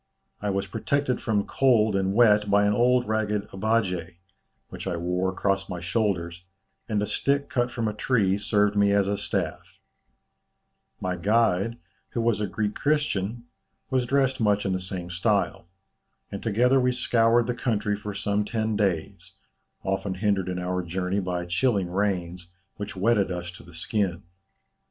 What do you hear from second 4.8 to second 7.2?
I wore across my shoulders, and a